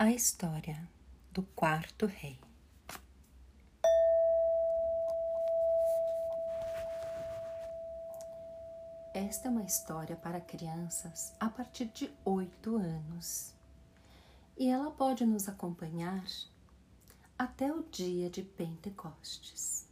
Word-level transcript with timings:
A 0.00 0.12
história 0.12 0.88
do 1.32 1.42
quarto 1.42 2.06
rei. 2.06 2.38
Esta 9.12 9.48
é 9.48 9.50
uma 9.50 9.64
história 9.64 10.14
para 10.14 10.40
crianças 10.40 11.34
a 11.40 11.50
partir 11.50 11.86
de 11.86 12.08
oito 12.24 12.76
anos 12.76 13.52
e 14.56 14.68
ela 14.68 14.92
pode 14.92 15.26
nos 15.26 15.48
acompanhar 15.48 16.24
até 17.36 17.72
o 17.72 17.82
dia 17.82 18.30
de 18.30 18.44
Pentecostes. 18.44 19.87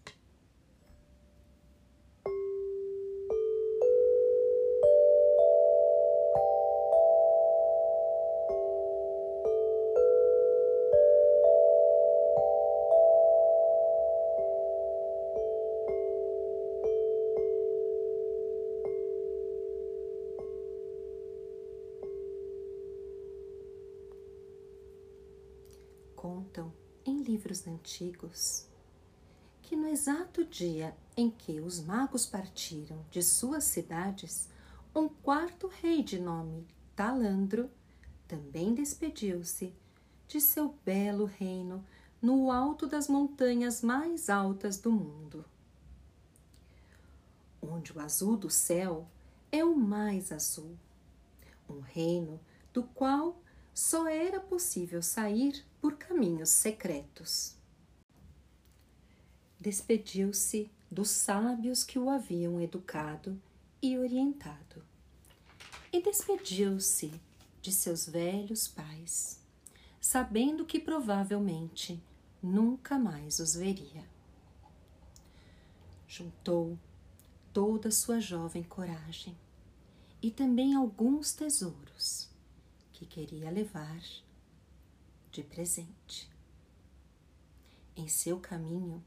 Contam 26.46 26.72
em 27.04 27.22
livros 27.22 27.66
antigos 27.66 28.68
que 29.62 29.74
no 29.74 29.88
exato 29.88 30.44
dia 30.44 30.96
em 31.16 31.28
que 31.28 31.60
os 31.60 31.80
magos 31.80 32.24
partiram 32.24 33.04
de 33.10 33.20
suas 33.20 33.64
cidades, 33.64 34.48
um 34.94 35.08
quarto 35.08 35.66
rei 35.66 36.02
de 36.02 36.20
nome 36.20 36.66
Talandro 36.94 37.68
também 38.28 38.74
despediu-se 38.74 39.74
de 40.28 40.40
seu 40.40 40.74
belo 40.84 41.24
reino 41.24 41.84
no 42.22 42.50
alto 42.50 42.86
das 42.86 43.08
montanhas 43.08 43.82
mais 43.82 44.30
altas 44.30 44.78
do 44.78 44.92
mundo, 44.92 45.44
onde 47.60 47.92
o 47.92 48.00
azul 48.00 48.36
do 48.36 48.50
céu 48.50 49.06
é 49.50 49.64
o 49.64 49.76
mais 49.76 50.30
azul, 50.30 50.76
um 51.68 51.80
reino 51.80 52.40
do 52.72 52.82
qual 52.82 53.36
só 53.76 54.08
era 54.08 54.40
possível 54.40 55.02
sair 55.02 55.62
por 55.82 55.98
caminhos 55.98 56.48
secretos. 56.48 57.54
Despediu-se 59.60 60.70
dos 60.90 61.10
sábios 61.10 61.84
que 61.84 61.98
o 61.98 62.08
haviam 62.08 62.58
educado 62.58 63.38
e 63.82 63.98
orientado, 63.98 64.82
e 65.92 66.00
despediu-se 66.00 67.12
de 67.60 67.70
seus 67.70 68.08
velhos 68.08 68.66
pais, 68.66 69.42
sabendo 70.00 70.64
que 70.64 70.80
provavelmente 70.80 72.02
nunca 72.42 72.98
mais 72.98 73.40
os 73.40 73.54
veria. 73.54 74.08
Juntou 76.08 76.78
toda 77.52 77.90
sua 77.90 78.20
jovem 78.20 78.62
coragem 78.62 79.36
e 80.22 80.30
também 80.30 80.74
alguns 80.74 81.34
tesouros 81.34 82.34
que 82.96 83.04
queria 83.04 83.50
levar 83.50 84.00
de 85.30 85.42
presente. 85.42 86.30
Em 87.94 88.08
seu 88.08 88.40
caminho, 88.40 89.04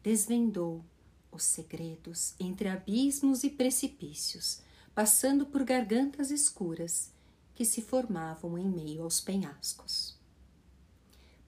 desvendou 0.00 0.84
os 1.32 1.42
segredos 1.42 2.34
entre 2.38 2.68
abismos 2.68 3.42
e 3.42 3.50
precipícios, 3.50 4.60
passando 4.94 5.44
por 5.44 5.64
gargantas 5.64 6.30
escuras 6.30 7.12
que 7.52 7.64
se 7.64 7.82
formavam 7.82 8.56
em 8.56 8.68
meio 8.68 9.02
aos 9.02 9.20
penhascos. 9.20 10.16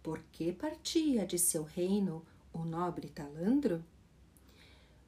Por 0.03 0.21
que 0.33 0.53
partia 0.53 1.25
de 1.25 1.39
seu 1.39 1.63
reino 1.63 2.27
o 2.53 2.65
nobre 2.65 3.09
Talandro? 3.09 3.85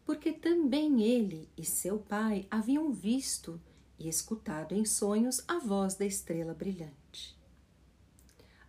Porque 0.05 0.33
também 0.33 1.02
ele 1.02 1.48
e 1.58 1.64
seu 1.64 1.98
pai 1.98 2.46
haviam 2.48 2.92
visto 2.92 3.61
e 3.98 4.08
escutado 4.08 4.74
em 4.74 4.84
sonhos 4.84 5.42
a 5.46 5.58
voz 5.58 5.94
da 5.94 6.05
estrela 6.05 6.55
brilhante. 6.55 7.36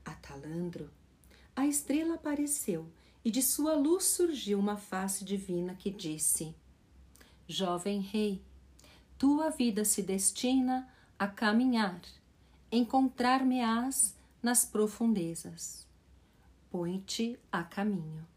A 0.04 0.14
Talandro, 0.14 0.90
a 1.56 1.66
estrela 1.66 2.16
apareceu 2.16 2.88
e 3.24 3.32
de 3.32 3.42
sua 3.42 3.74
luz 3.74 4.04
surgiu 4.06 4.60
uma 4.60 4.78
face 4.78 5.26
divina 5.26 5.74
que 5.74 5.90
disse: 5.90 6.56
Jovem 7.48 8.02
rei, 8.02 8.42
tua 9.18 9.50
vida 9.50 9.84
se 9.84 10.04
destina 10.04 10.88
a 11.18 11.28
caminhar, 11.28 12.02
encontrar-me-ás 12.72 14.16
nas 14.44 14.64
profundezas. 14.64 15.88
Põe-te 16.70 17.40
a 17.52 17.64
caminho. 17.64 18.28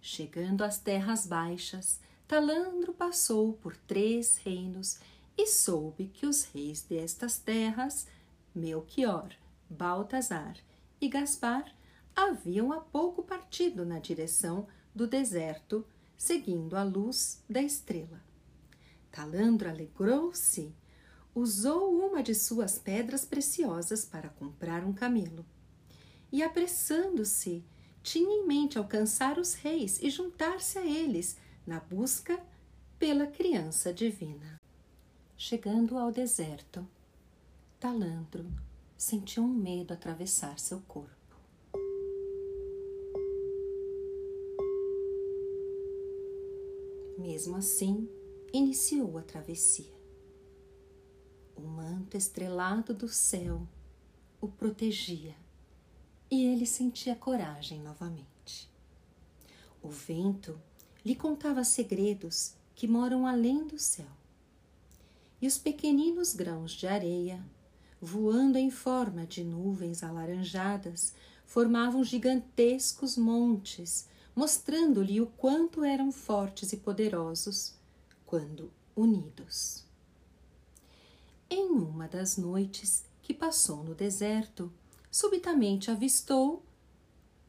Chegando 0.00 0.64
às 0.64 0.78
terras 0.78 1.26
baixas, 1.26 2.00
Talandro 2.26 2.92
passou 2.92 3.52
por 3.52 3.76
três 3.76 4.38
reinos 4.38 4.98
e 5.36 5.46
soube 5.46 6.08
que 6.08 6.26
os 6.26 6.44
reis 6.44 6.82
destas 6.82 7.38
terras, 7.38 8.06
Melchior, 8.54 9.30
Baltazar 9.68 10.56
e 11.00 11.08
Gaspar, 11.08 11.74
haviam 12.14 12.72
há 12.72 12.80
pouco 12.80 13.22
partido 13.22 13.84
na 13.84 13.98
direção 13.98 14.66
do 14.94 15.06
deserto, 15.06 15.86
seguindo 16.16 16.76
a 16.76 16.82
luz 16.82 17.42
da 17.48 17.62
estrela. 17.62 18.22
Talandro 19.10 19.68
alegrou-se, 19.68 20.74
usou 21.34 21.94
uma 22.06 22.22
de 22.22 22.34
suas 22.34 22.78
pedras 22.78 23.24
preciosas 23.24 24.04
para 24.04 24.28
comprar 24.28 24.84
um 24.84 24.92
camelo. 24.92 25.46
E 26.30 26.42
apressando-se, 26.42 27.64
tinha 28.02 28.42
em 28.42 28.46
mente 28.46 28.78
alcançar 28.78 29.38
os 29.38 29.54
reis 29.54 30.00
e 30.02 30.10
juntar-se 30.10 30.78
a 30.78 30.84
eles 30.84 31.36
na 31.66 31.80
busca 31.80 32.40
pela 32.98 33.26
criança 33.26 33.92
divina. 33.92 34.59
Chegando 35.42 35.96
ao 35.96 36.12
deserto, 36.12 36.86
Talandro 37.80 38.44
sentiu 38.94 39.42
um 39.42 39.48
medo 39.48 39.94
atravessar 39.94 40.58
seu 40.58 40.80
corpo. 40.80 41.34
Mesmo 47.16 47.56
assim, 47.56 48.06
iniciou 48.52 49.16
a 49.16 49.22
travessia. 49.22 49.94
O 51.56 51.62
manto 51.62 52.18
estrelado 52.18 52.92
do 52.92 53.08
céu 53.08 53.66
o 54.42 54.46
protegia 54.46 55.34
e 56.30 56.44
ele 56.44 56.66
sentia 56.66 57.16
coragem 57.16 57.80
novamente. 57.80 58.68
O 59.82 59.88
vento 59.88 60.60
lhe 61.02 61.16
contava 61.16 61.64
segredos 61.64 62.52
que 62.74 62.86
moram 62.86 63.26
além 63.26 63.66
do 63.66 63.78
céu 63.78 64.19
e 65.40 65.46
os 65.46 65.58
pequeninos 65.58 66.34
grãos 66.34 66.72
de 66.72 66.86
areia, 66.86 67.42
voando 68.00 68.58
em 68.58 68.70
forma 68.70 69.26
de 69.26 69.42
nuvens 69.42 70.02
alaranjadas, 70.02 71.14
formavam 71.46 72.04
gigantescos 72.04 73.16
montes, 73.16 74.06
mostrando-lhe 74.36 75.20
o 75.20 75.26
quanto 75.26 75.82
eram 75.82 76.12
fortes 76.12 76.72
e 76.72 76.76
poderosos 76.76 77.74
quando 78.26 78.70
unidos. 78.94 79.84
Em 81.48 81.70
uma 81.70 82.06
das 82.06 82.36
noites 82.36 83.04
que 83.22 83.34
passou 83.34 83.82
no 83.82 83.94
deserto, 83.94 84.72
subitamente 85.10 85.90
avistou 85.90 86.62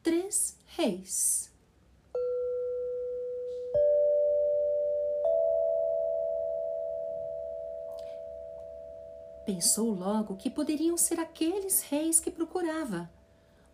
três 0.02 0.56
reis 0.66 1.51
Pensou 9.44 9.92
logo 9.92 10.36
que 10.36 10.48
poderiam 10.48 10.96
ser 10.96 11.18
aqueles 11.18 11.82
reis 11.82 12.20
que 12.20 12.30
procurava. 12.30 13.10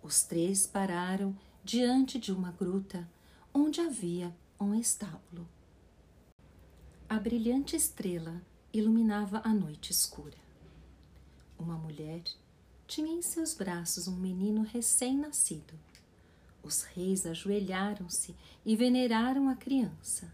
Os 0.02 0.22
três 0.22 0.66
pararam 0.66 1.36
diante 1.62 2.18
de 2.18 2.32
uma 2.32 2.52
gruta 2.52 3.06
onde 3.52 3.80
havia 3.80 4.34
um 4.58 4.74
estábulo. 4.74 5.46
A 7.06 7.18
brilhante 7.18 7.76
estrela 7.76 8.40
iluminava 8.72 9.42
a 9.44 9.52
noite 9.52 9.92
escura. 9.92 10.38
Uma 11.58 11.76
mulher 11.76 12.22
tinha 12.86 13.12
em 13.12 13.20
seus 13.20 13.52
braços 13.52 14.08
um 14.08 14.16
menino 14.16 14.62
recém-nascido. 14.62 15.74
Os 16.62 16.82
reis 16.82 17.26
ajoelharam-se 17.26 18.34
e 18.64 18.74
veneraram 18.74 19.50
a 19.50 19.54
criança. 19.54 20.32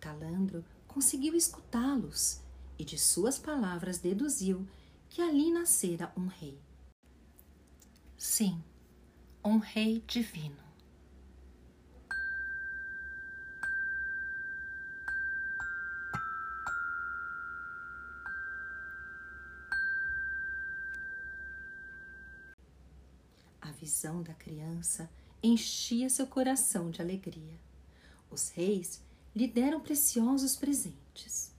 Talandro 0.00 0.64
conseguiu 0.88 1.34
escutá-los 1.34 2.40
e 2.78 2.84
de 2.84 2.98
suas 2.98 3.38
palavras 3.38 3.98
deduziu 3.98 4.66
que 5.08 5.22
ali 5.22 5.50
nascera 5.50 6.12
um 6.16 6.26
rei. 6.26 6.58
Sim, 8.16 8.62
um 9.44 9.58
rei 9.58 10.02
divino. 10.06 10.66
visão 23.86 24.22
da 24.22 24.34
criança 24.34 25.08
enchia 25.42 26.10
seu 26.10 26.26
coração 26.26 26.90
de 26.90 27.00
alegria. 27.00 27.58
Os 28.28 28.48
reis 28.48 29.00
lhe 29.34 29.46
deram 29.46 29.80
preciosos 29.80 30.56
presentes. 30.56 31.55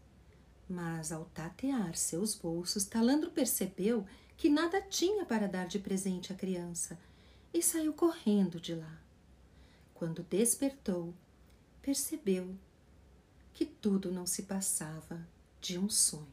Mas 0.70 1.12
ao 1.12 1.26
tatear 1.26 1.96
seus 1.96 2.36
bolsos, 2.36 2.84
Talandro 2.84 3.32
percebeu 3.32 4.06
que 4.36 4.50
nada 4.50 4.82
tinha 4.82 5.26
para 5.26 5.48
dar 5.48 5.68
de 5.68 5.80
presente 5.80 6.34
à 6.34 6.36
criança 6.36 7.00
e 7.54 7.62
saiu 7.62 7.94
correndo 7.94 8.60
de 8.60 8.76
lá. 8.76 9.02
Quando 9.94 10.24
despertou, 10.24 11.14
percebeu 11.82 12.56
que 13.54 13.66
tudo 13.66 14.12
não 14.12 14.26
se 14.26 14.44
passava 14.44 15.26
de 15.60 15.80
um 15.80 15.90
sonho. 15.90 16.28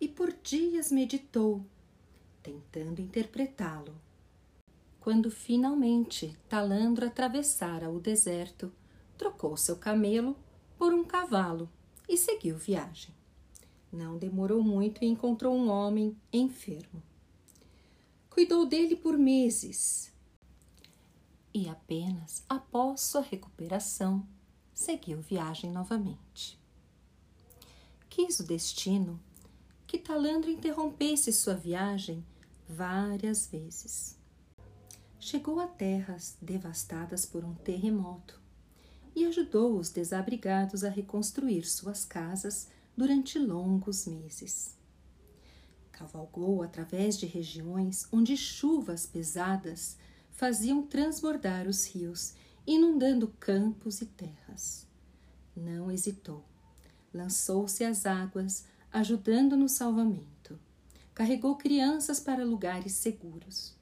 E 0.00 0.06
por 0.06 0.32
dias 0.32 0.92
meditou, 0.92 1.64
tentando 2.42 3.00
interpretá-lo. 3.00 3.94
Quando 5.00 5.30
finalmente 5.30 6.36
Talandro 6.48 7.06
atravessara 7.06 7.90
o 7.90 7.98
deserto, 7.98 8.72
trocou 9.18 9.56
seu 9.56 9.76
camelo 9.76 10.36
por 10.78 10.92
um 10.92 11.04
cavalo 11.04 11.68
e 12.08 12.16
seguiu 12.16 12.56
viagem. 12.56 13.19
Não 13.92 14.16
demorou 14.16 14.62
muito 14.62 15.04
e 15.04 15.08
encontrou 15.08 15.54
um 15.56 15.68
homem 15.68 16.16
enfermo. 16.32 17.02
Cuidou 18.28 18.64
dele 18.64 18.94
por 18.94 19.18
meses 19.18 20.12
e 21.52 21.68
apenas 21.68 22.44
após 22.48 23.00
sua 23.00 23.20
recuperação 23.20 24.26
seguiu 24.72 25.20
viagem 25.20 25.70
novamente. 25.70 26.58
Quis 28.08 28.38
o 28.40 28.44
destino 28.44 29.20
que 29.86 29.98
Talandro 29.98 30.50
interrompesse 30.50 31.32
sua 31.32 31.54
viagem 31.54 32.24
várias 32.68 33.48
vezes. 33.48 34.16
Chegou 35.18 35.58
a 35.58 35.66
terras 35.66 36.36
devastadas 36.40 37.26
por 37.26 37.44
um 37.44 37.54
terremoto 37.54 38.40
e 39.14 39.24
ajudou 39.26 39.76
os 39.76 39.90
desabrigados 39.90 40.84
a 40.84 40.88
reconstruir 40.88 41.64
suas 41.64 42.04
casas 42.04 42.68
durante 42.96 43.38
longos 43.38 44.06
meses. 44.06 44.76
Cavalgou 45.92 46.62
através 46.62 47.18
de 47.18 47.26
regiões 47.26 48.06
onde 48.10 48.36
chuvas 48.36 49.06
pesadas 49.06 49.98
faziam 50.32 50.82
transbordar 50.82 51.68
os 51.68 51.86
rios, 51.86 52.32
inundando 52.66 53.28
campos 53.38 54.00
e 54.00 54.06
terras. 54.06 54.86
Não 55.54 55.90
hesitou. 55.90 56.42
Lançou-se 57.12 57.84
às 57.84 58.06
águas, 58.06 58.64
ajudando 58.90 59.56
no 59.56 59.68
salvamento. 59.68 60.58
Carregou 61.12 61.56
crianças 61.56 62.18
para 62.18 62.44
lugares 62.44 62.92
seguros. 62.92 63.74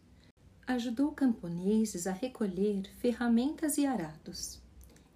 Ajudou 0.66 1.12
camponeses 1.12 2.06
a 2.06 2.12
recolher 2.12 2.90
ferramentas 2.98 3.78
e 3.78 3.86
arados. 3.86 4.58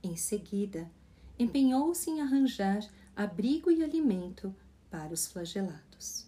Em 0.02 0.14
seguida, 0.14 0.88
empenhou-se 1.38 2.08
em 2.08 2.20
arranjar 2.20 2.88
abrigo 3.14 3.70
e 3.70 3.82
alimento 3.82 4.54
para 4.90 5.12
os 5.12 5.26
flagelados. 5.26 6.26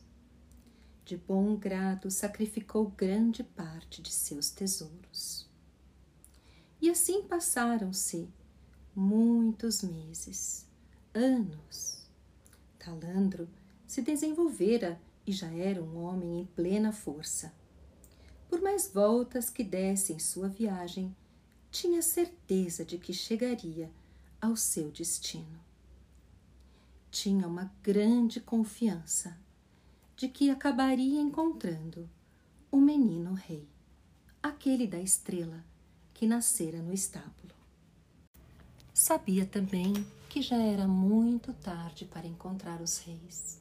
De 1.05 1.17
bom 1.17 1.57
grado 1.57 2.11
sacrificou 2.11 2.89
grande 2.89 3.43
parte 3.43 4.03
de 4.03 4.13
seus 4.13 4.51
tesouros. 4.51 5.49
E 6.81 6.91
assim 6.91 7.23
passaram-se 7.23 8.29
muitos 8.95 9.83
meses, 9.83 10.67
anos. 11.13 12.07
Talandro 12.79 13.49
se 13.87 14.03
desenvolvera 14.03 15.01
e 15.27 15.33
já 15.33 15.51
era 15.51 15.83
um 15.83 16.03
homem 16.05 16.41
em 16.41 16.47
plena 16.47 16.93
força. 16.93 17.53
Por 18.49 18.61
mais 18.61 18.89
voltas 18.93 19.49
que 19.49 19.65
desse 19.65 20.13
em 20.13 20.19
sua 20.19 20.49
viagem, 20.49 21.15
tinha 21.71 22.03
certeza 22.03 22.85
de 22.85 22.99
que 22.99 23.13
chegaria 23.13 23.91
ao 24.41 24.55
seu 24.55 24.91
destino 24.91 25.63
tinha 27.14 27.46
uma 27.46 27.72
grande 27.81 28.40
confiança 28.40 29.38
de 30.16 30.28
que 30.28 30.50
acabaria 30.50 31.20
encontrando 31.20 32.11
o 32.72 32.76
menino 32.76 33.34
rei, 33.34 33.69
aquele 34.43 34.84
da 34.84 34.99
estrela 34.99 35.64
que 36.12 36.26
nascera 36.26 36.82
no 36.82 36.93
estábulo. 36.93 37.55
Sabia 38.93 39.46
também 39.46 39.93
que 40.28 40.43
já 40.43 40.56
era 40.56 40.88
muito 40.88 41.52
tarde 41.52 42.05
para 42.05 42.26
encontrar 42.26 42.82
os 42.82 42.99
reis, 42.99 43.61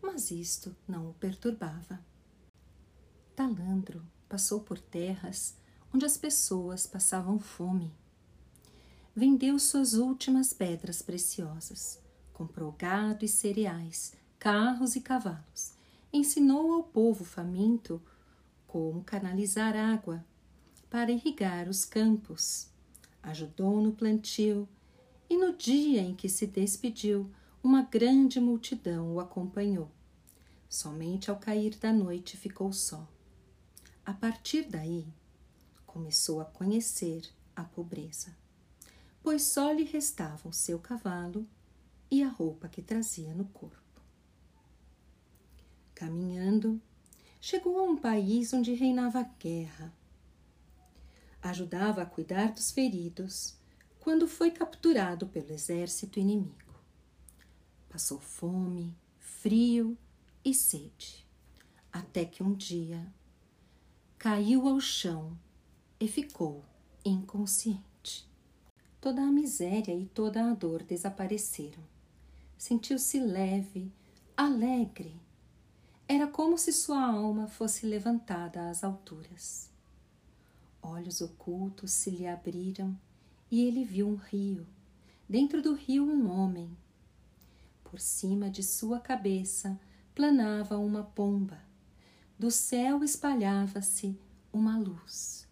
mas 0.00 0.30
isto 0.30 0.74
não 0.88 1.10
o 1.10 1.14
perturbava. 1.14 2.00
Talandro 3.34 4.02
passou 4.26 4.60
por 4.60 4.78
terras 4.80 5.54
onde 5.92 6.06
as 6.06 6.16
pessoas 6.16 6.86
passavam 6.86 7.38
fome. 7.38 7.92
Vendeu 9.14 9.58
suas 9.58 9.92
últimas 9.92 10.54
pedras 10.54 11.02
preciosas 11.02 12.05
comprou 12.36 12.70
gado 12.72 13.24
e 13.24 13.28
cereais, 13.28 14.12
carros 14.38 14.94
e 14.94 15.00
cavalos. 15.00 15.72
Ensinou 16.12 16.70
ao 16.74 16.82
povo 16.82 17.24
faminto 17.24 17.98
como 18.66 19.02
canalizar 19.02 19.74
água 19.74 20.22
para 20.90 21.10
irrigar 21.10 21.66
os 21.66 21.86
campos. 21.86 22.68
Ajudou 23.22 23.80
no 23.80 23.90
plantio 23.90 24.68
e 25.30 25.36
no 25.38 25.56
dia 25.56 26.02
em 26.02 26.14
que 26.14 26.28
se 26.28 26.46
despediu, 26.46 27.30
uma 27.62 27.80
grande 27.80 28.38
multidão 28.38 29.14
o 29.14 29.18
acompanhou. 29.18 29.90
Somente 30.68 31.30
ao 31.30 31.38
cair 31.38 31.78
da 31.78 31.90
noite 31.90 32.36
ficou 32.36 32.70
só. 32.70 33.08
A 34.04 34.12
partir 34.12 34.64
daí, 34.68 35.06
começou 35.86 36.42
a 36.42 36.44
conhecer 36.44 37.22
a 37.56 37.64
pobreza, 37.64 38.36
pois 39.22 39.42
só 39.42 39.72
lhe 39.72 39.84
restavam 39.84 40.52
seu 40.52 40.78
cavalo 40.78 41.48
e 42.10 42.22
a 42.22 42.28
roupa 42.28 42.68
que 42.68 42.82
trazia 42.82 43.34
no 43.34 43.44
corpo. 43.46 44.00
Caminhando, 45.94 46.80
chegou 47.40 47.78
a 47.78 47.82
um 47.82 47.96
país 47.96 48.52
onde 48.52 48.74
reinava 48.74 49.22
guerra. 49.38 49.92
Ajudava 51.42 52.02
a 52.02 52.06
cuidar 52.06 52.52
dos 52.52 52.70
feridos 52.70 53.56
quando 54.00 54.28
foi 54.28 54.50
capturado 54.50 55.26
pelo 55.26 55.52
exército 55.52 56.20
inimigo. 56.20 56.74
Passou 57.88 58.20
fome, 58.20 58.94
frio 59.18 59.96
e 60.44 60.52
sede, 60.52 61.26
até 61.92 62.24
que 62.24 62.42
um 62.42 62.52
dia 62.52 63.12
caiu 64.18 64.68
ao 64.68 64.80
chão 64.80 65.36
e 65.98 66.06
ficou 66.06 66.64
inconsciente. 67.04 68.28
Toda 69.00 69.22
a 69.22 69.32
miséria 69.32 69.94
e 69.94 70.06
toda 70.06 70.50
a 70.50 70.54
dor 70.54 70.82
desapareceram 70.82 71.95
sentiu-se 72.56 73.20
leve, 73.20 73.92
alegre. 74.36 75.20
Era 76.08 76.26
como 76.26 76.56
se 76.56 76.72
sua 76.72 77.04
alma 77.04 77.46
fosse 77.46 77.86
levantada 77.86 78.70
às 78.70 78.84
alturas. 78.84 79.70
Olhos 80.82 81.20
ocultos 81.20 81.90
se 81.90 82.10
lhe 82.10 82.26
abriram 82.26 82.96
e 83.50 83.66
ele 83.66 83.84
viu 83.84 84.08
um 84.08 84.14
rio. 84.14 84.66
Dentro 85.28 85.60
do 85.60 85.74
rio, 85.74 86.04
um 86.04 86.30
homem. 86.30 86.76
Por 87.82 87.98
cima 87.98 88.48
de 88.48 88.62
sua 88.62 89.00
cabeça 89.00 89.78
planava 90.14 90.78
uma 90.78 91.02
pomba. 91.02 91.60
Do 92.38 92.50
céu 92.50 93.02
espalhava-se 93.02 94.18
uma 94.52 94.78
luz. 94.78 95.48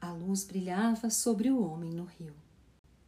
A 0.00 0.12
luz 0.12 0.44
brilhava 0.44 1.10
sobre 1.10 1.50
o 1.50 1.62
homem 1.62 1.92
no 1.92 2.04
rio. 2.04 2.34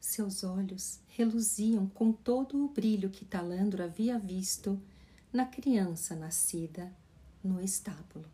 Seus 0.00 0.42
olhos 0.42 0.98
reluziam 1.08 1.86
com 1.86 2.10
todo 2.10 2.64
o 2.64 2.68
brilho 2.68 3.10
que 3.10 3.26
Talandro 3.26 3.84
havia 3.84 4.18
visto 4.18 4.80
na 5.30 5.44
criança 5.44 6.16
nascida 6.16 6.90
no 7.44 7.60
estábulo. 7.60 8.24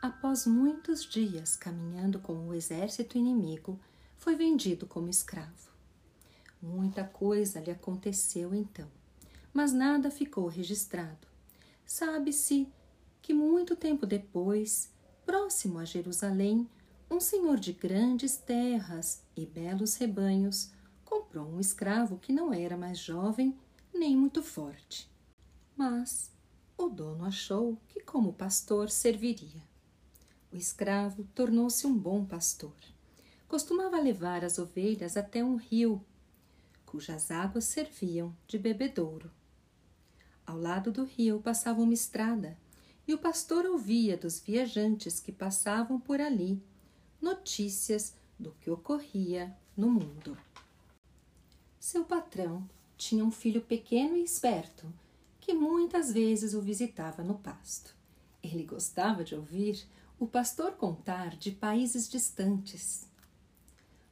Após 0.00 0.46
muitos 0.46 1.04
dias 1.04 1.56
caminhando 1.56 2.18
com 2.18 2.48
o 2.48 2.54
exército 2.54 3.18
inimigo, 3.18 3.78
foi 4.16 4.34
vendido 4.34 4.86
como 4.86 5.10
escravo. 5.10 5.70
Muita 6.62 7.04
coisa 7.04 7.60
lhe 7.60 7.70
aconteceu 7.70 8.54
então, 8.54 8.88
mas 9.52 9.72
nada 9.72 10.10
ficou 10.10 10.48
registrado. 10.48 11.26
Sabe-se 11.84 12.66
que 13.26 13.34
muito 13.34 13.74
tempo 13.74 14.06
depois, 14.06 14.88
próximo 15.24 15.80
a 15.80 15.84
Jerusalém, 15.84 16.70
um 17.10 17.18
senhor 17.18 17.58
de 17.58 17.72
grandes 17.72 18.36
terras 18.36 19.20
e 19.36 19.44
belos 19.44 19.96
rebanhos 19.96 20.70
comprou 21.04 21.44
um 21.44 21.58
escravo 21.58 22.20
que 22.20 22.32
não 22.32 22.54
era 22.54 22.76
mais 22.76 23.00
jovem 23.00 23.58
nem 23.92 24.16
muito 24.16 24.44
forte. 24.44 25.10
Mas 25.76 26.30
o 26.78 26.88
dono 26.88 27.24
achou 27.24 27.76
que, 27.88 27.98
como 27.98 28.32
pastor, 28.32 28.90
serviria. 28.90 29.60
O 30.52 30.56
escravo 30.56 31.24
tornou-se 31.34 31.84
um 31.84 31.98
bom 31.98 32.24
pastor. 32.24 32.76
Costumava 33.48 33.98
levar 33.98 34.44
as 34.44 34.56
ovelhas 34.56 35.16
até 35.16 35.42
um 35.42 35.56
rio, 35.56 36.00
cujas 36.84 37.32
águas 37.32 37.64
serviam 37.64 38.32
de 38.46 38.56
bebedouro. 38.56 39.32
Ao 40.46 40.56
lado 40.56 40.92
do 40.92 41.02
rio 41.02 41.40
passava 41.40 41.82
uma 41.82 41.92
estrada, 41.92 42.56
e 43.06 43.14
o 43.14 43.18
pastor 43.18 43.64
ouvia 43.66 44.16
dos 44.16 44.40
viajantes 44.40 45.20
que 45.20 45.32
passavam 45.32 46.00
por 46.00 46.20
ali 46.20 46.62
notícias 47.20 48.14
do 48.38 48.52
que 48.52 48.70
ocorria 48.70 49.56
no 49.76 49.90
mundo. 49.90 50.36
Seu 51.78 52.04
patrão 52.04 52.68
tinha 52.96 53.24
um 53.24 53.30
filho 53.30 53.60
pequeno 53.60 54.16
e 54.16 54.24
esperto 54.24 54.92
que 55.40 55.54
muitas 55.54 56.12
vezes 56.12 56.54
o 56.54 56.60
visitava 56.60 57.22
no 57.22 57.38
pasto. 57.38 57.94
Ele 58.42 58.64
gostava 58.64 59.22
de 59.22 59.34
ouvir 59.34 59.86
o 60.18 60.26
pastor 60.26 60.72
contar 60.72 61.36
de 61.36 61.52
países 61.52 62.08
distantes. 62.08 63.08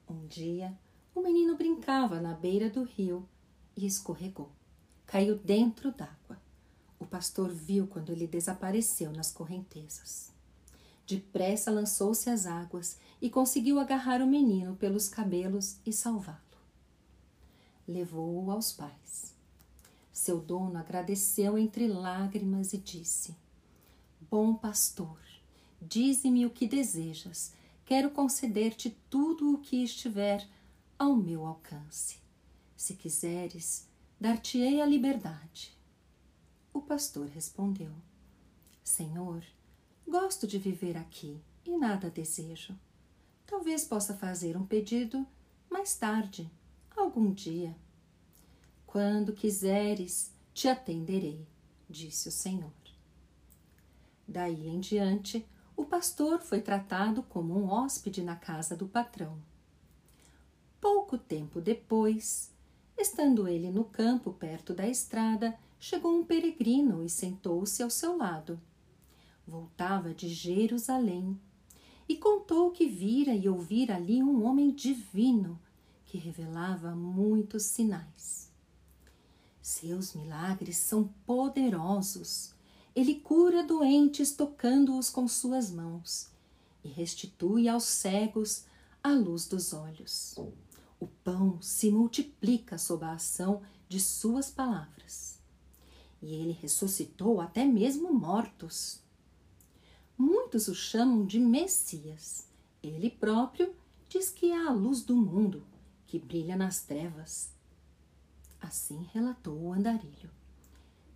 Um 0.09 0.27
dia, 0.27 0.77
o 1.15 1.21
menino 1.21 1.57
brincava 1.57 2.21
na 2.21 2.35
beira 2.35 2.69
do 2.69 2.83
rio 2.83 3.29
e 3.77 3.87
escorregou. 3.87 4.51
Caiu 5.07 5.37
dentro 5.37 5.91
d'água. 5.91 6.44
O 6.99 7.07
pastor 7.07 7.51
viu 7.51 7.87
quando 7.87 8.11
ele 8.11 8.27
desapareceu 8.27 9.13
nas 9.13 9.31
correntezas. 9.31 10.33
Depressa 11.07 11.71
lançou-se 11.71 12.31
às 12.31 12.47
águas 12.47 12.99
e 13.21 13.29
conseguiu 13.29 13.79
agarrar 13.79 14.23
o 14.23 14.27
menino 14.27 14.75
pelos 14.77 15.09
cabelos 15.09 15.77
e 15.85 15.93
salvá-lo. 15.93 16.39
Levou-o 17.87 18.51
aos 18.51 18.73
pais. 18.73 19.35
Seu 20.11 20.41
dono 20.41 20.79
agradeceu 20.79 21.59
entre 21.59 21.87
lágrimas 21.87 22.73
e 22.73 22.79
disse: 22.79 23.37
Bom 24.31 24.55
pastor, 24.55 25.19
dize-me 25.83 26.47
o 26.47 26.51
que 26.51 26.67
desejas. 26.67 27.53
Quero 27.85 28.11
conceder-te 28.11 28.97
tudo 29.11 29.53
o 29.53 29.59
que 29.59 29.85
estiver 29.85 30.49
ao 30.99 31.15
meu 31.15 31.45
alcance. 31.45 32.17
Se 32.77 32.95
quiseres, 32.95 33.87
dar-te-ei 34.19 34.81
a 34.81 34.87
liberdade. 34.87 35.74
O 36.75 36.83
pastor 36.83 37.29
respondeu: 37.29 37.93
Senhor, 38.83 39.45
gosto 40.07 40.45
de 40.45 40.59
viver 40.59 40.97
aqui 40.97 41.41
e 41.65 41.77
nada 41.79 42.11
desejo. 42.11 42.77
Talvez 43.47 43.85
possa 43.85 44.13
fazer 44.13 44.57
um 44.57 44.67
pedido 44.67 45.25
mais 45.71 45.95
tarde, 45.95 46.51
algum 46.97 47.33
dia. 47.33 47.77
Quando 48.85 49.33
quiseres, 49.33 50.33
te 50.53 50.67
atenderei, 50.67 51.47
disse 51.89 52.29
o 52.29 52.33
Senhor. 52.33 52.73
Daí 54.27 54.67
em 54.67 54.81
diante, 54.81 55.47
o 55.77 55.85
pastor 55.85 56.41
foi 56.41 56.61
tratado 56.61 57.23
como 57.23 57.57
um 57.57 57.71
hóspede 57.71 58.21
na 58.21 58.35
casa 58.35 58.77
do 58.77 58.89
patrão. 58.89 59.41
Pouco 60.81 61.17
tempo 61.17 61.61
depois, 61.61 62.51
estando 62.99 63.47
ele 63.47 63.71
no 63.71 63.85
campo 63.85 64.33
perto 64.33 64.75
da 64.75 64.89
estrada, 64.89 65.57
chegou 65.85 66.19
um 66.19 66.25
peregrino 66.25 67.05
e 67.05 67.11
sentou-se 67.11 67.83
ao 67.83 67.91
seu 67.91 68.17
lado. 68.17 68.59
Voltava 69.47 70.15
de 70.15 70.31
Jerusalém 70.31 71.39
e 72.09 72.17
contou 72.17 72.71
que 72.71 72.89
vira 72.89 73.35
e 73.35 73.47
ouvira 73.51 73.97
ali 73.97 74.23
um 74.23 74.47
homem 74.47 74.71
divino 74.71 75.61
que 76.07 76.17
revelava 76.17 76.97
muitos 76.97 77.65
sinais. 77.65 78.51
Seus 79.61 80.15
milagres 80.15 80.79
são 80.79 81.13
poderosos. 81.27 82.55
Ele 82.97 83.17
cura 83.17 83.63
doentes 83.63 84.33
tocando-os 84.33 85.11
com 85.11 85.29
suas 85.29 85.71
mãos 85.71 86.31
e 86.83 86.89
restitui 86.89 87.69
aos 87.69 87.85
cegos 87.85 88.65
a 89.03 89.13
luz 89.13 89.47
dos 89.47 89.75
olhos. 89.75 90.35
O 90.99 91.07
pão 91.23 91.61
se 91.61 91.91
multiplica 91.91 92.79
sob 92.79 93.05
a 93.05 93.13
ação 93.13 93.61
de 93.87 94.01
suas 94.01 94.51
palavras. 94.51 95.34
E 96.25 96.37
ele 96.37 96.53
ressuscitou 96.53 97.39
até 97.39 97.67
mesmo 97.67 98.11
mortos. 98.11 98.99
Muitos 100.17 100.69
o 100.69 100.75
chamam 100.75 101.27
de 101.27 101.39
Messias. 101.39 102.49
Ele 102.83 103.11
próprio 103.11 103.75
diz 104.09 104.31
que 104.31 104.51
é 104.51 104.57
a 104.57 104.71
luz 104.71 105.03
do 105.03 105.15
mundo 105.15 105.63
que 106.07 106.19
brilha 106.19 106.57
nas 106.57 106.81
trevas. 106.81 107.53
Assim 108.59 109.07
relatou 109.13 109.55
o 109.55 109.73
andarilho. 109.75 110.31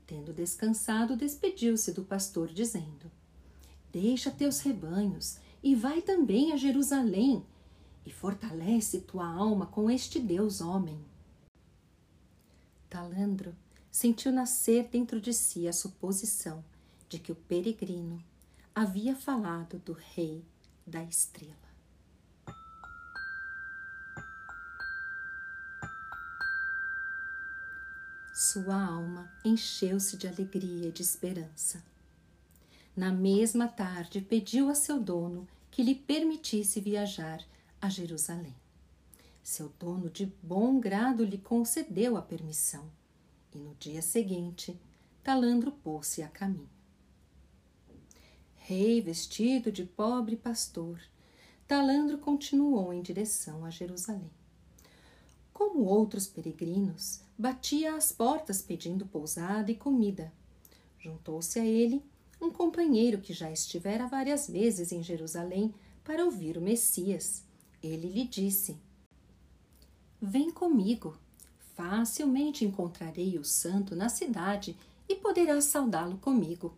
Tendo 0.07 0.31
descansado, 0.31 1.17
despediu-se 1.17 1.95
do 1.95 2.05
pastor, 2.05 2.49
dizendo: 2.49 3.11
Deixa 3.91 4.31
teus 4.31 4.61
rebanhos 4.61 5.39
e 5.63 5.75
vai 5.75 6.03
também 6.03 6.53
a 6.53 6.57
Jerusalém 6.59 7.43
e 8.05 8.13
fortalece 8.13 9.01
tua 9.01 9.27
alma 9.27 9.65
com 9.65 9.91
este 9.91 10.21
Deus 10.21 10.61
homem. 10.61 11.03
Talandro 12.91 13.57
sentiu 13.99 14.31
nascer 14.31 14.87
dentro 14.87 15.21
de 15.21 15.33
si 15.35 15.67
a 15.67 15.73
suposição 15.73 16.65
de 17.09 17.19
que 17.19 17.33
o 17.33 17.35
peregrino 17.35 18.23
havia 18.73 19.17
falado 19.17 19.77
do 19.81 19.93
rei 19.93 20.45
da 20.87 21.03
estrela. 21.03 21.57
Sua 28.33 28.81
alma 28.81 29.29
encheu-se 29.45 30.17
de 30.17 30.29
alegria 30.29 30.91
e 30.91 30.93
de 30.93 31.03
esperança. 31.03 31.83
Na 32.95 33.11
mesma 33.11 33.67
tarde, 33.67 34.21
pediu 34.21 34.71
a 34.71 34.77
seu 34.77 35.01
dono 35.01 35.45
que 35.73 35.83
lhe 35.83 35.97
permitisse 35.97 36.81
viajar 36.81 37.45
a 37.83 37.89
Jerusalém. 37.89 38.55
Seu 39.43 39.73
dono, 39.77 40.09
de 40.09 40.27
bom 40.41 40.79
grado, 40.79 41.25
lhe 41.25 41.39
concedeu 41.39 42.17
a 42.17 42.23
permissão, 42.23 42.89
e 43.59 43.63
no 43.63 43.75
dia 43.75 44.01
seguinte, 44.01 44.81
Talandro 45.23 45.73
pôs-se 45.73 46.23
a 46.23 46.29
caminho 46.29 46.79
rei 48.69 49.01
vestido 49.01 49.73
de 49.73 49.83
pobre 49.83 50.37
pastor, 50.37 51.01
Talandro 51.67 52.19
continuou 52.19 52.93
em 52.93 53.01
direção 53.01 53.65
a 53.65 53.71
Jerusalém. 53.71 54.31
Como 55.55 55.87
outros 55.87 56.27
peregrinos, 56.27 57.23
batia 57.39 57.95
às 57.95 58.13
portas 58.13 58.61
pedindo 58.61 59.07
pousada 59.07 59.71
e 59.71 59.75
comida. 59.75 60.31
Juntou-se 60.99 61.59
a 61.59 61.65
ele 61.65 62.05
um 62.39 62.51
companheiro 62.51 63.23
que 63.23 63.33
já 63.33 63.51
estivera 63.51 64.07
várias 64.07 64.47
vezes 64.51 64.93
em 64.93 65.03
Jerusalém 65.03 65.75
para 66.05 66.23
ouvir 66.23 66.59
o 66.59 66.61
Messias. 66.61 67.43
Ele 67.83 68.07
lhe 68.07 68.29
disse: 68.29 68.77
Vem 70.21 70.51
comigo. 70.51 71.17
Facilmente 71.79 72.65
encontrarei 72.65 73.39
o 73.39 73.45
santo 73.45 73.95
na 73.95 74.09
cidade 74.09 74.77
e 75.09 75.15
poderás 75.15 75.63
saudá-lo 75.67 76.19
comigo. 76.19 76.75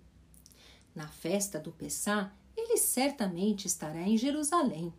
Na 0.94 1.08
festa 1.08 1.58
do 1.58 1.72
Pessá, 1.72 2.30
ele 2.54 2.76
certamente 2.76 3.66
estará 3.66 4.02
em 4.02 4.18
Jerusalém. 4.18 4.92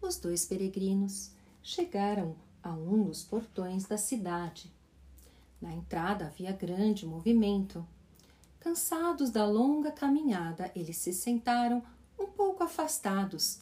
Os 0.00 0.16
dois 0.16 0.46
peregrinos 0.46 1.32
chegaram 1.62 2.36
a 2.62 2.70
um 2.70 3.04
dos 3.04 3.22
portões 3.22 3.84
da 3.84 3.98
cidade. 3.98 4.72
Na 5.60 5.70
entrada 5.70 6.28
havia 6.28 6.50
grande 6.50 7.04
movimento. 7.04 7.86
Cansados 8.58 9.28
da 9.28 9.44
longa 9.44 9.92
caminhada, 9.92 10.72
eles 10.74 10.96
se 10.96 11.12
sentaram 11.12 11.82
um 12.18 12.28
pouco 12.28 12.64
afastados, 12.64 13.60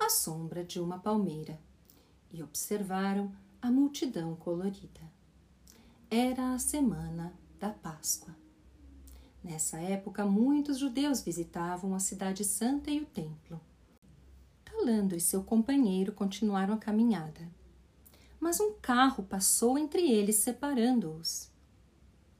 à 0.00 0.08
sombra 0.08 0.64
de 0.64 0.80
uma 0.80 0.98
palmeira, 0.98 1.60
e 2.32 2.42
observaram 2.42 3.30
a 3.60 3.70
multidão 3.70 4.36
colorida. 4.36 5.00
Era 6.10 6.54
a 6.54 6.58
semana 6.58 7.32
da 7.58 7.70
Páscoa. 7.70 8.34
Nessa 9.42 9.78
época, 9.78 10.24
muitos 10.24 10.78
judeus 10.78 11.20
visitavam 11.20 11.94
a 11.94 11.98
Cidade 11.98 12.44
Santa 12.44 12.90
e 12.90 13.00
o 13.00 13.06
Templo. 13.06 13.60
Talandro 14.64 15.16
e 15.16 15.20
seu 15.20 15.42
companheiro 15.42 16.12
continuaram 16.12 16.74
a 16.74 16.78
caminhada, 16.78 17.48
mas 18.38 18.60
um 18.60 18.74
carro 18.80 19.24
passou 19.24 19.76
entre 19.76 20.08
eles, 20.08 20.36
separando-os. 20.36 21.50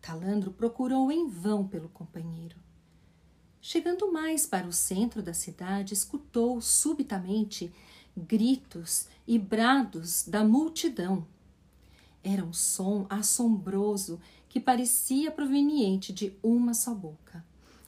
Talandro 0.00 0.52
procurou 0.52 1.10
em 1.10 1.26
vão 1.28 1.66
pelo 1.66 1.88
companheiro. 1.88 2.56
Chegando 3.60 4.12
mais 4.12 4.46
para 4.46 4.68
o 4.68 4.72
centro 4.72 5.20
da 5.20 5.34
cidade, 5.34 5.92
escutou 5.92 6.60
subitamente 6.60 7.72
gritos 8.18 9.06
e 9.26 9.38
brados 9.38 10.26
da 10.26 10.44
multidão. 10.44 11.26
Era 12.22 12.44
um 12.44 12.52
som 12.52 13.06
assombroso 13.08 14.20
que 14.48 14.58
parecia 14.58 15.30
proveniente 15.30 16.12
de 16.12 16.36
uma 16.42 16.74
só 16.74 16.94
boca. 16.94 17.44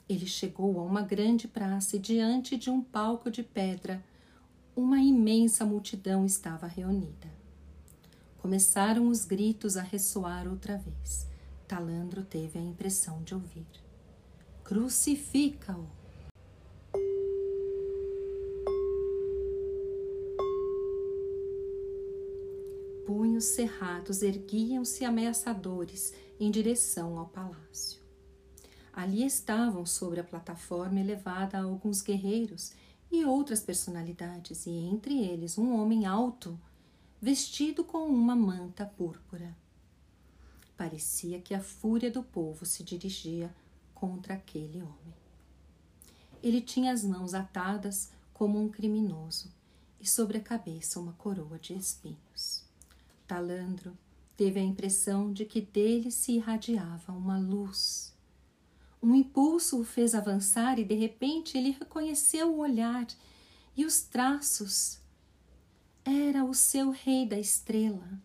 Ele 0.09 0.27
chegou 0.27 0.81
a 0.81 0.83
uma 0.83 1.03
grande 1.03 1.47
praça 1.47 1.97
e, 1.97 1.99
diante 1.99 2.57
de 2.57 2.71
um 2.71 2.81
palco 2.81 3.31
de 3.31 3.43
pedra, 3.43 4.05
uma 4.75 4.99
imensa 4.99 5.65
multidão 5.65 6.25
estava 6.25 6.67
reunida. 6.67 7.29
Começaram 8.39 9.09
os 9.09 9.25
gritos 9.25 9.77
a 9.77 9.83
ressoar 9.83 10.49
outra 10.49 10.79
vez. 10.79 11.29
Talandro 11.69 12.25
teve 12.25 12.59
a 12.59 12.63
impressão 12.63 13.23
de 13.23 13.35
ouvir: 13.35 13.67
Crucifica-o! 14.65 16.00
Punhos 23.11 23.47
cerrados 23.47 24.23
erguiam-se 24.23 25.05
ameaçadores 25.05 26.15
em 26.39 26.49
direção 26.49 27.19
ao 27.19 27.27
palácio. 27.27 28.01
Ali 28.93 29.27
estavam 29.27 29.85
sobre 29.85 30.21
a 30.21 30.25
plataforma 30.25 31.01
elevada 31.01 31.59
alguns 31.59 32.03
guerreiros 32.03 32.73
e 33.11 33.25
outras 33.25 33.65
personalidades, 33.65 34.65
e 34.65 34.71
entre 34.71 35.25
eles 35.25 35.59
um 35.59 35.75
homem 35.75 36.07
alto, 36.07 36.57
vestido 37.21 37.83
com 37.83 38.07
uma 38.07 38.37
manta 38.37 38.87
púrpura. 38.87 39.57
Parecia 40.77 41.41
que 41.41 41.53
a 41.53 41.61
fúria 41.61 42.13
do 42.13 42.23
povo 42.23 42.65
se 42.65 42.85
dirigia 42.85 43.53
contra 43.93 44.35
aquele 44.35 44.83
homem. 44.83 45.15
Ele 46.41 46.61
tinha 46.61 46.93
as 46.93 47.03
mãos 47.03 47.35
atadas 47.35 48.13
como 48.33 48.63
um 48.63 48.69
criminoso 48.69 49.51
e 50.01 50.09
sobre 50.09 50.39
a 50.39 50.41
cabeça 50.41 51.01
uma 51.01 51.15
coroa 51.15 51.59
de 51.59 51.75
espinhos. 51.75 52.60
Talandro 53.31 53.97
teve 54.37 54.59
a 54.59 54.63
impressão 54.63 55.33
de 55.33 55.45
que 55.45 55.61
dele 55.61 56.11
se 56.11 56.33
irradiava 56.33 57.13
uma 57.13 57.39
luz. 57.39 58.13
Um 59.01 59.15
impulso 59.15 59.79
o 59.79 59.85
fez 59.85 60.17
avançar 60.17 60.81
e 60.81 60.85
de 60.85 60.97
repente 60.97 61.57
ele 61.57 61.71
reconheceu 61.71 62.53
o 62.53 62.59
olhar 62.59 63.07
e 63.77 63.85
os 63.87 64.01
traços. 64.01 64.99
Era 66.05 66.45
o 66.45 66.53
seu 66.53 66.91
rei 66.91 67.25
da 67.25 67.39
estrela. 67.39 68.21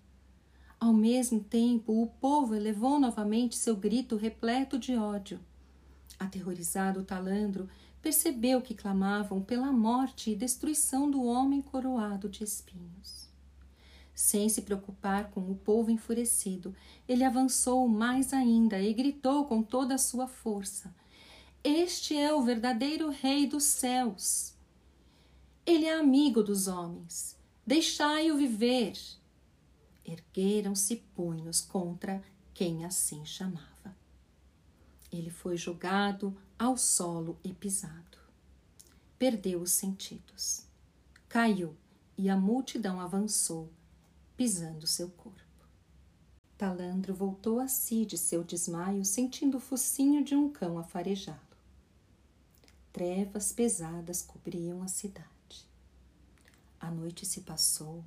Ao 0.79 0.91
mesmo 0.91 1.39
tempo, 1.39 2.01
o 2.01 2.07
povo 2.07 2.55
elevou 2.55 3.00
novamente 3.00 3.55
seu 3.55 3.75
grito 3.75 4.15
repleto 4.15 4.79
de 4.79 4.95
ódio. 4.95 5.39
Aterrorizado, 6.17 7.03
talandro 7.03 7.69
percebeu 8.01 8.59
que 8.59 8.74
clamavam 8.74 9.39
pela 9.39 9.71
morte 9.71 10.31
e 10.31 10.35
destruição 10.35 11.12
do 11.12 11.24
homem 11.24 11.62
coroado 11.62 12.27
de 12.27 12.43
espinhos. 12.43 13.25
Sem 14.15 14.48
se 14.48 14.62
preocupar 14.62 15.29
com 15.29 15.51
o 15.51 15.55
povo 15.55 15.91
enfurecido, 15.91 16.74
ele 17.05 17.25
avançou 17.25 17.86
mais 17.86 18.31
ainda 18.31 18.81
e 18.81 18.93
gritou 18.93 19.45
com 19.45 19.62
toda 19.62 19.95
a 19.95 20.00
sua 20.00 20.25
força: 20.25 20.95
Este 21.62 22.15
é 22.15 22.34
o 22.34 22.41
verdadeiro 22.41 23.10
Rei 23.10 23.45
dos 23.45 23.65
céus. 23.65 24.55
Ele 25.65 25.86
é 25.86 26.00
amigo 26.00 26.41
dos 26.41 26.67
homens. 26.67 27.38
Deixai-o 27.67 28.38
viver. 28.38 28.93
Ergueram-se 30.05 30.98
punhos 31.15 31.60
contra 31.60 32.24
quem 32.53 32.86
assim 32.86 33.25
chamava. 33.25 33.98
Ele 35.12 35.29
foi 35.29 35.57
jogado 35.57 36.38
ao 36.57 36.77
solo 36.77 37.38
e 37.43 37.51
pisado. 37.51 38.17
Perdeu 39.17 39.62
os 39.62 39.72
sentidos. 39.72 40.67
Caiu 41.27 41.75
e 42.17 42.29
a 42.29 42.38
multidão 42.38 43.00
avançou, 43.00 43.69
pisando 44.35 44.85
seu 44.85 45.09
corpo. 45.09 45.41
Talandro 46.57 47.13
voltou 47.13 47.59
a 47.59 47.67
si 47.67 48.05
de 48.05 48.17
seu 48.17 48.43
desmaio, 48.43 49.03
sentindo 49.03 49.57
o 49.57 49.59
focinho 49.59 50.23
de 50.23 50.35
um 50.35 50.49
cão 50.49 50.77
a 50.77 50.83
farejá-lo. 50.83 51.39
Trevas 52.93 53.51
pesadas 53.51 54.21
cobriam 54.21 54.81
a 54.81 54.87
cidade. 54.87 55.67
A 56.79 56.89
noite 56.89 57.25
se 57.25 57.41
passou. 57.41 58.03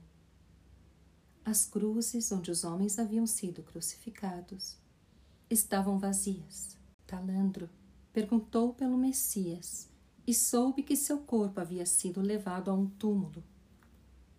As 1.45 1.67
cruzes 1.67 2.31
onde 2.33 2.51
os 2.51 2.65
homens 2.65 2.99
haviam 2.99 3.27
sido 3.27 3.63
crucificados 3.63 4.77
estavam 5.51 5.99
vazias. 5.99 6.77
Talandro 7.07 7.69
perguntou 8.13 8.75
pelo 8.75 8.99
Messias 8.99 9.89
e 10.27 10.35
soube 10.35 10.83
que 10.83 10.97
seu 10.97 11.19
corpo 11.19 11.61
havia 11.61 11.87
sido 11.87 12.21
levado 12.21 12.71
a 12.71 12.75
um 12.75 12.87
túmulo 12.87 13.43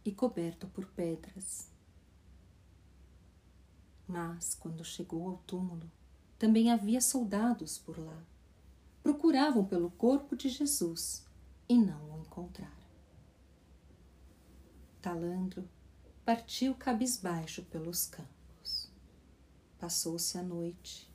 e 0.06 0.12
coberto 0.12 0.68
por 0.68 0.86
pedras. 0.86 1.79
Mas, 4.10 4.56
quando 4.56 4.84
chegou 4.84 5.30
ao 5.30 5.38
túmulo, 5.46 5.88
também 6.40 6.72
havia 6.72 7.00
soldados 7.00 7.78
por 7.78 8.00
lá. 8.00 8.26
Procuravam 9.04 9.64
pelo 9.64 9.92
corpo 9.92 10.36
de 10.36 10.50
Jesus 10.50 11.24
e 11.70 11.78
não 11.78 12.16
o 12.16 12.20
encontraram. 12.20 12.74
Talandro 15.00 15.70
partiu 16.26 16.74
cabisbaixo 16.74 17.62
pelos 17.66 18.08
campos. 18.08 18.90
Passou-se 19.78 20.36
a 20.40 20.42
noite 20.42 21.08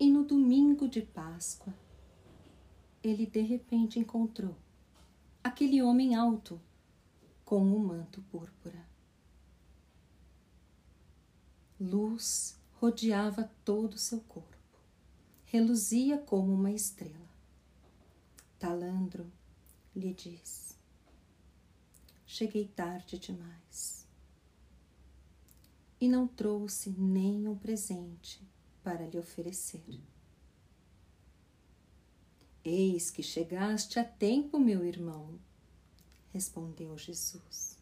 e 0.00 0.10
no 0.10 0.24
domingo 0.24 0.88
de 0.88 1.02
Páscoa, 1.02 1.74
ele 3.02 3.26
de 3.26 3.42
repente 3.42 3.98
encontrou 3.98 4.56
aquele 5.44 5.82
homem 5.82 6.14
alto 6.14 6.58
com 7.44 7.62
um 7.62 7.78
manto 7.78 8.22
púrpura. 8.22 8.95
Luz 11.78 12.56
rodeava 12.80 13.50
todo 13.64 13.94
o 13.94 13.98
seu 13.98 14.20
corpo, 14.20 14.56
reluzia 15.44 16.16
como 16.16 16.52
uma 16.52 16.72
estrela. 16.72 17.28
Talandro 18.58 19.30
lhe 19.94 20.14
diz: 20.14 20.78
Cheguei 22.26 22.66
tarde 22.66 23.18
demais 23.18 24.06
e 26.00 26.08
não 26.08 26.26
trouxe 26.26 26.90
nenhum 26.90 27.56
presente 27.56 28.40
para 28.82 29.06
lhe 29.06 29.18
oferecer. 29.18 30.00
Eis 32.64 33.10
que 33.10 33.22
chegaste 33.22 33.98
a 33.98 34.04
tempo, 34.04 34.58
meu 34.58 34.84
irmão, 34.84 35.38
respondeu 36.32 36.96
Jesus. 36.98 37.78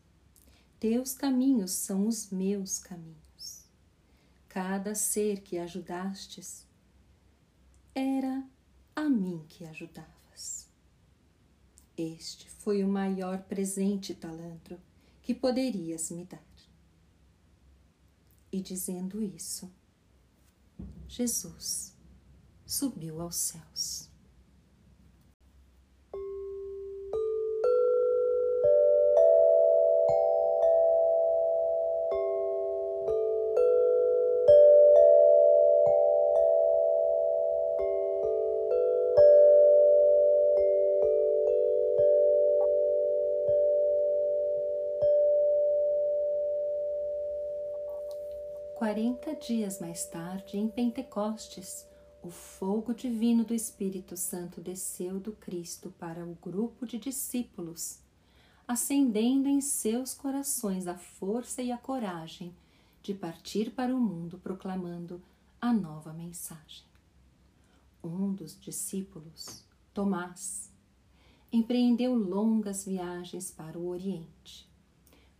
Teus 0.78 1.14
caminhos 1.14 1.70
são 1.70 2.06
os 2.06 2.30
meus 2.30 2.78
caminhos. 2.78 3.23
Cada 4.54 4.94
ser 4.94 5.40
que 5.40 5.58
ajudastes 5.58 6.64
era 7.92 8.48
a 8.94 9.08
mim 9.08 9.44
que 9.48 9.64
ajudavas. 9.64 10.70
Este 11.96 12.48
foi 12.48 12.84
o 12.84 12.88
maior 12.88 13.42
presente, 13.42 14.14
talandro, 14.14 14.80
que 15.22 15.34
poderias 15.34 16.12
me 16.12 16.24
dar. 16.24 16.40
E 18.52 18.60
dizendo 18.60 19.20
isso, 19.20 19.68
Jesus 21.08 21.92
subiu 22.64 23.20
aos 23.20 23.34
céus. 23.34 24.08
Quarenta 49.24 49.46
dias 49.46 49.80
mais 49.80 50.04
tarde, 50.04 50.58
em 50.58 50.68
Pentecostes, 50.68 51.86
o 52.22 52.28
fogo 52.28 52.92
divino 52.92 53.42
do 53.42 53.54
Espírito 53.54 54.18
Santo 54.18 54.60
desceu 54.60 55.18
do 55.18 55.32
Cristo 55.32 55.90
para 55.98 56.22
o 56.22 56.36
grupo 56.42 56.86
de 56.86 56.98
discípulos, 56.98 58.00
acendendo 58.68 59.48
em 59.48 59.62
seus 59.62 60.12
corações 60.12 60.86
a 60.86 60.98
força 60.98 61.62
e 61.62 61.72
a 61.72 61.78
coragem 61.78 62.54
de 63.02 63.14
partir 63.14 63.70
para 63.70 63.96
o 63.96 63.98
mundo 63.98 64.38
proclamando 64.38 65.22
a 65.58 65.72
nova 65.72 66.12
mensagem. 66.12 66.84
Um 68.02 68.30
dos 68.30 68.60
discípulos, 68.60 69.64
Tomás, 69.94 70.70
empreendeu 71.50 72.14
longas 72.14 72.84
viagens 72.84 73.50
para 73.50 73.78
o 73.78 73.88
Oriente. 73.88 74.68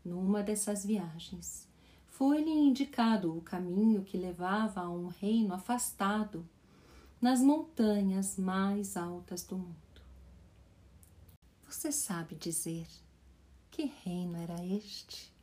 Numa 0.03 0.43
dessas 0.43 0.87
viagens, 0.87 1.69
foi-lhe 2.17 2.51
indicado 2.51 3.37
o 3.37 3.41
caminho 3.41 4.05
que 4.05 4.17
levava 4.17 4.83
a 4.83 4.89
um 4.89 5.09
reino 5.09 5.53
afastado, 5.53 6.49
nas 7.21 7.41
montanhas 7.41 8.39
mais 8.39 8.97
altas 8.97 9.43
do 9.43 9.59
mundo. 9.59 9.75
Você 11.69 11.91
sabe 11.91 12.37
dizer 12.37 12.87
que 13.69 13.91
reino 14.05 14.37
era 14.37 14.65
este? 14.65 15.34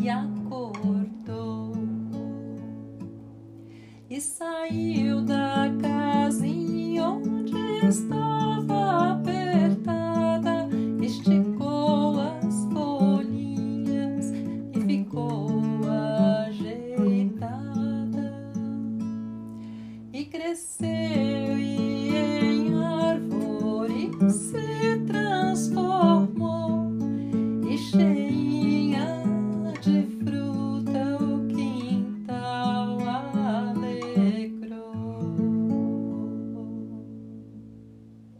Cresceu 0.00 0.30
e 4.10 4.20
em 4.70 5.09